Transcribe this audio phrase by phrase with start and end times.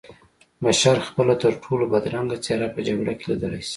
[0.63, 3.69] بشر خپله ترټولو بدرنګه څېره په جګړه کې لیدلی شي